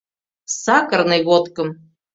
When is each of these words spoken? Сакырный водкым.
Сакырный 0.61 1.21
водкым. 1.27 1.67